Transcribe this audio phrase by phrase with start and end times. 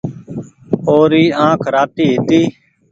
[0.87, 2.41] او ري آنک راتي هيتي